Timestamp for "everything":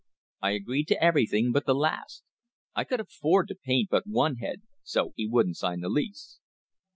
0.99-1.51